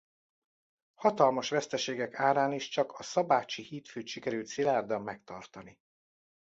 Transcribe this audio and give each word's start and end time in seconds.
Hatalmas 0.93 1.49
veszteségek 1.49 2.15
árán 2.19 2.51
is 2.51 2.69
csak 2.69 2.91
a 2.99 3.03
szabácsi 3.03 3.63
hídfőt 3.63 4.07
sikerült 4.07 4.45
szilárdan 4.47 5.01
megtartani. 5.01 5.79